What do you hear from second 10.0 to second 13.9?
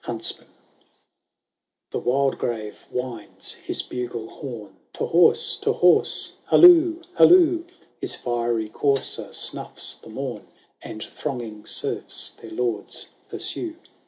morn, And thronging serfs their lords pursue.